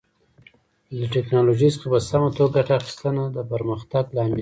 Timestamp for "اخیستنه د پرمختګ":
2.79-4.03